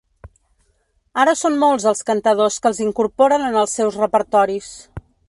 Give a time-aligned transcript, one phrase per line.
[1.25, 4.73] Ara són molts els cantadors que els incorporen en els seus repertoris.